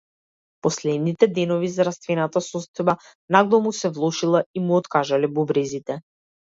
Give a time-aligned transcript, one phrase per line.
[0.67, 2.97] Последните денови здравствената состојба
[3.39, 6.03] нагло му се влошила и му откажале бубрезите.